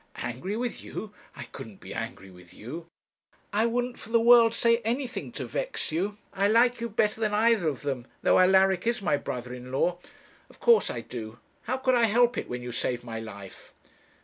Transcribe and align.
'Angry 0.15 0.57
with 0.57 0.83
you! 0.83 1.13
I 1.35 1.43
couldn't 1.43 1.79
be 1.79 1.93
angry 1.93 2.31
with 2.31 2.55
you.' 2.55 2.87
'I 3.53 3.65
wouldn't, 3.67 3.99
for 3.99 4.09
the 4.09 4.19
world, 4.19 4.55
say 4.55 4.77
anything 4.77 5.31
to 5.33 5.45
vex 5.45 5.91
you. 5.91 6.17
I 6.33 6.47
like 6.47 6.81
you 6.81 6.89
better 6.89 7.21
than 7.21 7.35
either 7.35 7.67
of 7.67 7.83
them, 7.83 8.07
though 8.23 8.39
Alaric 8.39 8.87
is 8.87 8.99
my 9.03 9.17
brother 9.17 9.53
in 9.53 9.71
law. 9.71 9.99
Of 10.49 10.59
course 10.59 10.89
I 10.89 11.01
do; 11.01 11.37
how 11.65 11.77
could 11.77 11.93
I 11.93 12.05
help 12.05 12.35
it, 12.35 12.49
when 12.49 12.63
you 12.63 12.71
saved 12.71 13.03
my 13.03 13.19
life?' 13.19 13.75